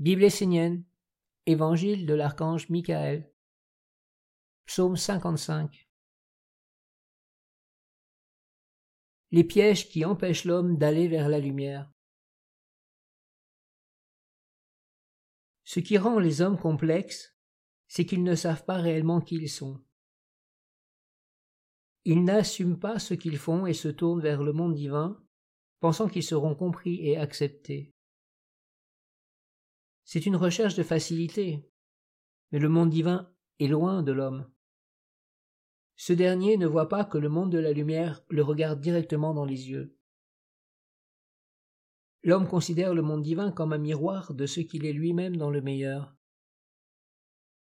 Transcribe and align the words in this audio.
Bible 0.00 0.24
essénienne, 0.24 0.86
Évangile 1.44 2.06
de 2.06 2.14
l'archange 2.14 2.70
Michael, 2.70 3.30
Psaume 4.64 4.96
55. 4.96 5.90
Les 9.30 9.44
pièges 9.44 9.90
qui 9.90 10.06
empêchent 10.06 10.46
l'homme 10.46 10.78
d'aller 10.78 11.06
vers 11.06 11.28
la 11.28 11.38
lumière. 11.38 11.92
Ce 15.64 15.80
qui 15.80 15.98
rend 15.98 16.18
les 16.18 16.40
hommes 16.40 16.58
complexes, 16.58 17.36
c'est 17.86 18.06
qu'ils 18.06 18.24
ne 18.24 18.36
savent 18.36 18.64
pas 18.64 18.78
réellement 18.78 19.20
qui 19.20 19.34
ils 19.34 19.50
sont. 19.50 19.84
Ils 22.06 22.24
n'assument 22.24 22.78
pas 22.78 22.98
ce 22.98 23.12
qu'ils 23.12 23.36
font 23.36 23.66
et 23.66 23.74
se 23.74 23.88
tournent 23.88 24.22
vers 24.22 24.42
le 24.42 24.54
monde 24.54 24.72
divin, 24.72 25.22
pensant 25.78 26.08
qu'ils 26.08 26.24
seront 26.24 26.54
compris 26.54 27.06
et 27.06 27.18
acceptés. 27.18 27.92
C'est 30.12 30.26
une 30.26 30.34
recherche 30.34 30.74
de 30.74 30.82
facilité, 30.82 31.64
mais 32.50 32.58
le 32.58 32.68
monde 32.68 32.90
divin 32.90 33.32
est 33.60 33.68
loin 33.68 34.02
de 34.02 34.10
l'homme. 34.10 34.50
Ce 35.94 36.12
dernier 36.12 36.56
ne 36.56 36.66
voit 36.66 36.88
pas 36.88 37.04
que 37.04 37.16
le 37.16 37.28
monde 37.28 37.52
de 37.52 37.60
la 37.60 37.70
lumière 37.70 38.20
le 38.28 38.42
regarde 38.42 38.80
directement 38.80 39.34
dans 39.34 39.44
les 39.44 39.70
yeux. 39.70 39.96
L'homme 42.24 42.48
considère 42.48 42.92
le 42.92 43.02
monde 43.02 43.22
divin 43.22 43.52
comme 43.52 43.72
un 43.72 43.78
miroir 43.78 44.34
de 44.34 44.46
ce 44.46 44.58
qu'il 44.58 44.84
est 44.84 44.92
lui-même 44.92 45.36
dans 45.36 45.48
le 45.48 45.60
meilleur. 45.60 46.16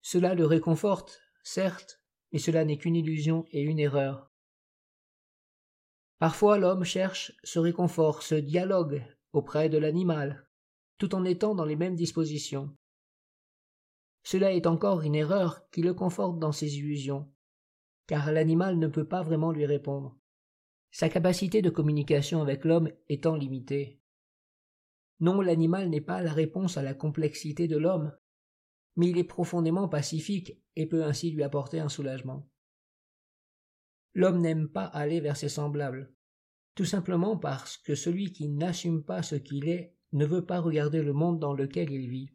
Cela 0.00 0.34
le 0.34 0.46
réconforte, 0.46 1.20
certes, 1.42 2.00
mais 2.32 2.38
cela 2.38 2.64
n'est 2.64 2.78
qu'une 2.78 2.96
illusion 2.96 3.44
et 3.50 3.60
une 3.60 3.78
erreur. 3.78 4.32
Parfois 6.18 6.56
l'homme 6.56 6.84
cherche 6.84 7.30
ce 7.44 7.58
réconfort, 7.58 8.22
ce 8.22 8.36
dialogue 8.36 9.04
auprès 9.34 9.68
de 9.68 9.76
l'animal, 9.76 10.47
tout 10.98 11.14
en 11.14 11.24
étant 11.24 11.54
dans 11.54 11.64
les 11.64 11.76
mêmes 11.76 11.94
dispositions. 11.94 12.76
Cela 14.24 14.52
est 14.52 14.66
encore 14.66 15.02
une 15.02 15.14
erreur 15.14 15.68
qui 15.70 15.80
le 15.80 15.94
conforte 15.94 16.38
dans 16.38 16.52
ses 16.52 16.76
illusions, 16.76 17.32
car 18.06 18.30
l'animal 18.32 18.78
ne 18.78 18.88
peut 18.88 19.06
pas 19.06 19.22
vraiment 19.22 19.52
lui 19.52 19.64
répondre, 19.64 20.18
sa 20.90 21.08
capacité 21.08 21.62
de 21.62 21.70
communication 21.70 22.42
avec 22.42 22.64
l'homme 22.64 22.90
étant 23.08 23.36
limitée. 23.36 24.00
Non, 25.20 25.40
l'animal 25.40 25.88
n'est 25.88 26.00
pas 26.00 26.22
la 26.22 26.32
réponse 26.32 26.76
à 26.76 26.82
la 26.82 26.94
complexité 26.94 27.68
de 27.68 27.76
l'homme, 27.76 28.12
mais 28.96 29.08
il 29.08 29.18
est 29.18 29.24
profondément 29.24 29.88
pacifique 29.88 30.60
et 30.76 30.86
peut 30.86 31.04
ainsi 31.04 31.30
lui 31.30 31.42
apporter 31.42 31.80
un 31.80 31.88
soulagement. 31.88 32.48
L'homme 34.14 34.40
n'aime 34.40 34.68
pas 34.68 34.84
aller 34.84 35.20
vers 35.20 35.36
ses 35.36 35.48
semblables, 35.48 36.12
tout 36.74 36.84
simplement 36.84 37.36
parce 37.36 37.76
que 37.76 37.94
celui 37.94 38.32
qui 38.32 38.48
n'assume 38.48 39.04
pas 39.04 39.22
ce 39.22 39.36
qu'il 39.36 39.68
est 39.68 39.97
ne 40.12 40.26
veut 40.26 40.44
pas 40.44 40.60
regarder 40.60 41.02
le 41.02 41.12
monde 41.12 41.38
dans 41.38 41.52
lequel 41.52 41.90
il 41.90 42.08
vit. 42.08 42.30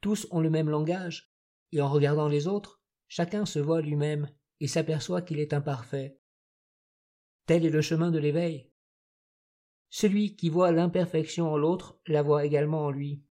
Tous 0.00 0.26
ont 0.30 0.40
le 0.40 0.50
même 0.50 0.70
langage, 0.70 1.32
et 1.72 1.80
en 1.80 1.88
regardant 1.88 2.28
les 2.28 2.46
autres, 2.46 2.80
chacun 3.08 3.44
se 3.46 3.58
voit 3.58 3.82
lui-même 3.82 4.28
et 4.60 4.68
s'aperçoit 4.68 5.22
qu'il 5.22 5.38
est 5.38 5.52
imparfait. 5.52 6.18
Tel 7.46 7.64
est 7.64 7.70
le 7.70 7.82
chemin 7.82 8.10
de 8.10 8.18
l'éveil. 8.18 8.70
Celui 9.90 10.36
qui 10.36 10.48
voit 10.48 10.72
l'imperfection 10.72 11.48
en 11.48 11.56
l'autre 11.56 12.00
la 12.06 12.22
voit 12.22 12.44
également 12.44 12.84
en 12.84 12.90
lui. 12.90 13.22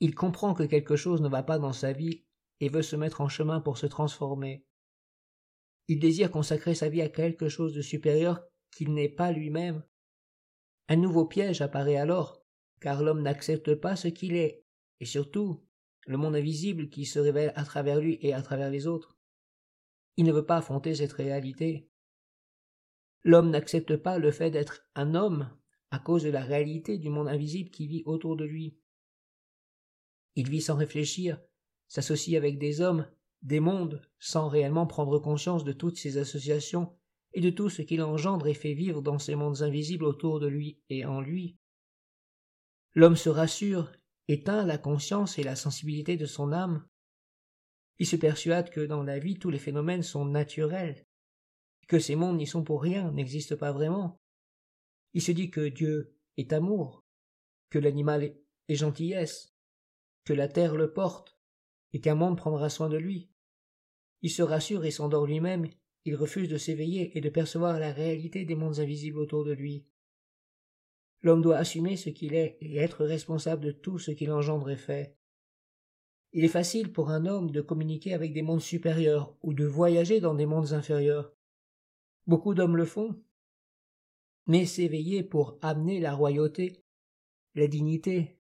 Il 0.00 0.14
comprend 0.14 0.54
que 0.54 0.64
quelque 0.64 0.96
chose 0.96 1.22
ne 1.22 1.28
va 1.28 1.42
pas 1.42 1.58
dans 1.58 1.72
sa 1.72 1.92
vie 1.92 2.24
et 2.60 2.68
veut 2.68 2.82
se 2.82 2.96
mettre 2.96 3.20
en 3.20 3.28
chemin 3.28 3.60
pour 3.60 3.78
se 3.78 3.86
transformer. 3.86 4.66
Il 5.88 5.98
désire 5.98 6.30
consacrer 6.30 6.74
sa 6.74 6.88
vie 6.88 7.00
à 7.00 7.08
quelque 7.08 7.48
chose 7.48 7.74
de 7.74 7.80
supérieur 7.80 8.42
qu'il 8.70 8.92
n'est 8.92 9.08
pas 9.08 9.32
lui-même. 9.32 9.82
Un 10.88 10.96
nouveau 10.96 11.24
piège 11.26 11.60
apparaît 11.62 11.96
alors, 11.96 12.42
car 12.80 13.02
l'homme 13.02 13.22
n'accepte 13.22 13.74
pas 13.74 13.96
ce 13.96 14.08
qu'il 14.08 14.36
est, 14.36 14.64
et 15.00 15.04
surtout 15.04 15.64
le 16.06 16.16
monde 16.16 16.36
invisible 16.36 16.88
qui 16.88 17.04
se 17.04 17.18
révèle 17.18 17.52
à 17.56 17.64
travers 17.64 18.00
lui 18.00 18.18
et 18.20 18.32
à 18.32 18.42
travers 18.42 18.70
les 18.70 18.86
autres. 18.86 19.18
Il 20.16 20.24
ne 20.24 20.32
veut 20.32 20.46
pas 20.46 20.58
affronter 20.58 20.94
cette 20.94 21.12
réalité. 21.12 21.90
L'homme 23.24 23.50
n'accepte 23.50 23.96
pas 23.96 24.18
le 24.18 24.30
fait 24.30 24.50
d'être 24.50 24.86
un 24.94 25.14
homme 25.14 25.50
à 25.90 25.98
cause 25.98 26.22
de 26.22 26.30
la 26.30 26.42
réalité 26.42 26.98
du 26.98 27.08
monde 27.08 27.28
invisible 27.28 27.70
qui 27.70 27.88
vit 27.88 28.02
autour 28.06 28.36
de 28.36 28.44
lui. 28.44 28.78
Il 30.36 30.48
vit 30.48 30.60
sans 30.60 30.76
réfléchir, 30.76 31.40
s'associe 31.88 32.36
avec 32.36 32.58
des 32.58 32.80
hommes, 32.80 33.08
des 33.42 33.60
mondes, 33.60 34.02
sans 34.18 34.48
réellement 34.48 34.86
prendre 34.86 35.18
conscience 35.18 35.64
de 35.64 35.72
toutes 35.72 35.98
ces 35.98 36.18
associations 36.18 36.96
et 37.36 37.40
de 37.42 37.50
tout 37.50 37.68
ce 37.68 37.82
qu'il 37.82 38.02
engendre 38.02 38.46
et 38.46 38.54
fait 38.54 38.72
vivre 38.72 39.02
dans 39.02 39.18
ces 39.18 39.34
mondes 39.34 39.60
invisibles 39.60 40.06
autour 40.06 40.40
de 40.40 40.46
lui 40.46 40.80
et 40.88 41.04
en 41.04 41.20
lui. 41.20 41.58
L'homme 42.94 43.14
se 43.14 43.28
rassure, 43.28 43.92
éteint 44.26 44.64
la 44.64 44.78
conscience 44.78 45.38
et 45.38 45.42
la 45.42 45.54
sensibilité 45.54 46.16
de 46.16 46.24
son 46.24 46.50
âme. 46.50 46.88
Il 47.98 48.06
se 48.06 48.16
persuade 48.16 48.70
que 48.70 48.80
dans 48.80 49.02
la 49.02 49.18
vie 49.18 49.38
tous 49.38 49.50
les 49.50 49.58
phénomènes 49.58 50.02
sont 50.02 50.24
naturels, 50.24 51.04
que 51.88 51.98
ces 51.98 52.16
mondes 52.16 52.38
n'y 52.38 52.46
sont 52.46 52.64
pour 52.64 52.80
rien, 52.80 53.12
n'existent 53.12 53.58
pas 53.58 53.70
vraiment. 53.70 54.18
Il 55.12 55.20
se 55.20 55.32
dit 55.32 55.50
que 55.50 55.68
Dieu 55.68 56.16
est 56.38 56.54
amour, 56.54 57.04
que 57.68 57.78
l'animal 57.78 58.34
est 58.68 58.74
gentillesse, 58.74 59.54
que 60.24 60.32
la 60.32 60.48
terre 60.48 60.74
le 60.74 60.90
porte, 60.90 61.38
et 61.92 62.00
qu'un 62.00 62.14
monde 62.14 62.38
prendra 62.38 62.70
soin 62.70 62.88
de 62.88 62.96
lui. 62.96 63.30
Il 64.22 64.30
se 64.30 64.42
rassure 64.42 64.86
et 64.86 64.90
s'endort 64.90 65.26
lui-même, 65.26 65.68
il 66.06 66.14
refuse 66.14 66.48
de 66.48 66.56
s'éveiller 66.56 67.18
et 67.18 67.20
de 67.20 67.28
percevoir 67.28 67.78
la 67.80 67.92
réalité 67.92 68.44
des 68.44 68.54
mondes 68.54 68.78
invisibles 68.78 69.18
autour 69.18 69.44
de 69.44 69.52
lui. 69.52 69.84
L'homme 71.20 71.42
doit 71.42 71.56
assumer 71.56 71.96
ce 71.96 72.10
qu'il 72.10 72.34
est 72.34 72.56
et 72.60 72.76
être 72.76 73.04
responsable 73.04 73.64
de 73.64 73.72
tout 73.72 73.98
ce 73.98 74.12
qu'il 74.12 74.30
engendre 74.30 74.70
et 74.70 74.76
fait. 74.76 75.16
Il 76.32 76.44
est 76.44 76.48
facile 76.48 76.92
pour 76.92 77.10
un 77.10 77.26
homme 77.26 77.50
de 77.50 77.60
communiquer 77.60 78.14
avec 78.14 78.32
des 78.32 78.42
mondes 78.42 78.60
supérieurs 78.60 79.36
ou 79.42 79.52
de 79.52 79.64
voyager 79.64 80.20
dans 80.20 80.34
des 80.34 80.46
mondes 80.46 80.72
inférieurs. 80.72 81.34
Beaucoup 82.28 82.54
d'hommes 82.54 82.76
le 82.76 82.84
font. 82.84 83.20
Mais 84.46 84.64
s'éveiller 84.64 85.24
pour 85.24 85.58
amener 85.60 85.98
la 85.98 86.14
royauté, 86.14 86.84
la 87.56 87.66
dignité, 87.66 88.38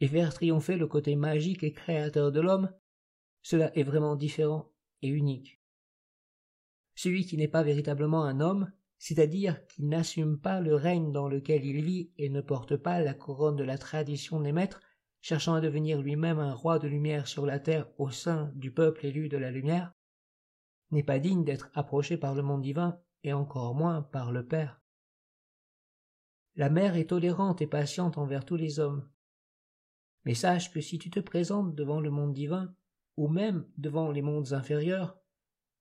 et 0.00 0.08
faire 0.08 0.34
triompher 0.34 0.76
le 0.76 0.88
côté 0.88 1.14
magique 1.14 1.62
et 1.62 1.72
créateur 1.72 2.32
de 2.32 2.40
l'homme, 2.40 2.72
cela 3.42 3.76
est 3.78 3.84
vraiment 3.84 4.16
différent 4.16 4.72
et 5.02 5.08
unique. 5.08 5.60
Celui 6.94 7.26
qui 7.26 7.36
n'est 7.36 7.48
pas 7.48 7.62
véritablement 7.62 8.24
un 8.24 8.40
homme, 8.40 8.70
c'est-à-dire 8.98 9.66
qui 9.66 9.84
n'assume 9.84 10.38
pas 10.38 10.60
le 10.60 10.74
règne 10.74 11.12
dans 11.12 11.28
lequel 11.28 11.64
il 11.64 11.84
vit 11.84 12.12
et 12.16 12.28
ne 12.28 12.40
porte 12.40 12.76
pas 12.76 13.00
la 13.00 13.14
couronne 13.14 13.56
de 13.56 13.64
la 13.64 13.78
tradition 13.78 14.40
des 14.40 14.52
maîtres, 14.52 14.80
cherchant 15.20 15.54
à 15.54 15.60
devenir 15.60 16.00
lui-même 16.00 16.38
un 16.38 16.54
roi 16.54 16.78
de 16.78 16.86
lumière 16.86 17.26
sur 17.26 17.46
la 17.46 17.58
terre 17.58 17.88
au 17.98 18.10
sein 18.10 18.52
du 18.54 18.70
peuple 18.70 19.06
élu 19.06 19.28
de 19.28 19.36
la 19.36 19.50
lumière, 19.50 19.92
n'est 20.90 21.02
pas 21.02 21.18
digne 21.18 21.44
d'être 21.44 21.70
approché 21.74 22.16
par 22.16 22.34
le 22.34 22.42
monde 22.42 22.62
divin 22.62 23.00
et 23.24 23.32
encore 23.32 23.74
moins 23.74 24.02
par 24.02 24.32
le 24.32 24.46
Père. 24.46 24.80
La 26.56 26.70
mère 26.70 26.96
est 26.96 27.10
tolérante 27.10 27.62
et 27.62 27.66
patiente 27.66 28.16
envers 28.16 28.44
tous 28.44 28.56
les 28.56 28.78
hommes. 28.78 29.08
Mais 30.24 30.34
sache 30.34 30.70
que 30.72 30.80
si 30.80 30.98
tu 30.98 31.10
te 31.10 31.20
présentes 31.20 31.74
devant 31.74 32.00
le 32.00 32.10
monde 32.10 32.32
divin, 32.32 32.74
ou 33.16 33.28
même 33.28 33.66
devant 33.76 34.10
les 34.10 34.22
mondes 34.22 34.52
inférieurs, 34.52 35.18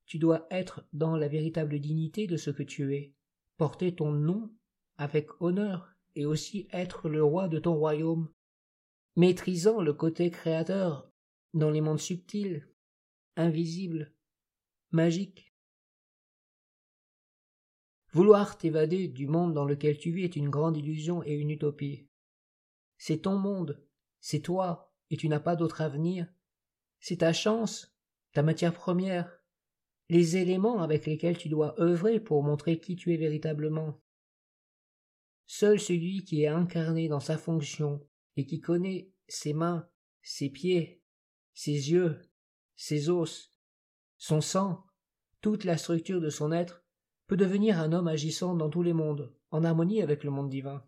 tu 0.06 0.20
dois 0.20 0.48
être 0.52 0.86
dans 0.94 1.16
la 1.16 1.28
véritable 1.28 1.80
dignité 1.80 2.28
de 2.28 2.38
ce 2.38 2.50
que 2.50 2.64
tu 2.64 2.96
es, 2.96 3.14
porter 3.58 3.96
ton 3.96 4.12
nom 4.12 4.52
avec 4.98 5.30
honneur 5.42 5.96
et 6.16 6.26
aussi 6.26 6.68
être 6.72 7.10
le 7.10 7.24
roi 7.24 7.48
de 7.48 7.60
ton 7.60 7.76
royaume, 7.76 8.30
maîtrisant 9.16 9.82
le 9.82 9.94
côté 9.94 10.30
créateur 10.30 11.10
dans 11.54 11.70
les 11.70 11.82
mondes 11.82 12.00
subtils, 12.00 12.68
invisibles, 13.36 14.14
magiques. 14.92 15.54
Vouloir 18.12 18.58
t'évader 18.58 19.08
du 19.08 19.28
monde 19.28 19.54
dans 19.54 19.66
lequel 19.66 19.98
tu 19.98 20.12
vis 20.12 20.24
est 20.24 20.36
une 20.36 20.50
grande 20.50 20.78
illusion 20.78 21.24
et 21.24 21.34
une 21.34 21.50
utopie. 21.50 22.08
C'est 22.98 23.24
ton 23.24 23.38
monde, 23.38 23.84
c'est 24.20 24.42
toi, 24.42 24.94
et 25.10 25.18
tu 25.18 25.28
n'as 25.30 25.40
pas 25.40 25.56
d'autre 25.56 25.82
avenir. 25.82 26.32
C'est 27.00 27.18
ta 27.18 27.34
chance, 27.34 27.98
ta 28.34 28.44
matière 28.44 28.74
première, 28.74 29.43
les 30.10 30.38
éléments 30.38 30.82
avec 30.82 31.06
lesquels 31.06 31.38
tu 31.38 31.50
dois 31.50 31.80
œuvrer 31.80 32.20
pour 32.20 32.44
montrer 32.44 32.80
qui 32.80 32.96
tu 32.96 33.14
es 33.14 33.18
véritablement. 33.18 34.02
Seul 35.46 35.80
celui 35.80 36.24
qui 36.24 36.44
est 36.44 36.48
incarné 36.48 37.08
dans 37.08 37.20
sa 37.20 37.38
fonction 37.38 38.06
et 38.36 38.46
qui 38.46 38.60
connaît 38.60 39.12
ses 39.28 39.54
mains, 39.54 39.88
ses 40.22 40.50
pieds, 40.50 41.02
ses 41.54 41.92
yeux, 41.92 42.22
ses 42.76 43.10
os, 43.10 43.54
son 44.18 44.42
sang, 44.42 44.86
toute 45.42 45.64
la 45.64 45.78
structure 45.78 46.22
de 46.22 46.30
son 46.30 46.52
être, 46.52 46.84
peut 47.28 47.38
devenir 47.38 47.80
un 47.80 47.94
homme 47.94 48.08
agissant 48.08 48.56
dans 48.56 48.70
tous 48.70 48.84
les 48.84 48.94
mondes, 48.94 49.34
en 49.52 49.64
harmonie 49.64 50.02
avec 50.02 50.24
le 50.24 50.32
monde 50.32 50.50
divin. 50.50 50.86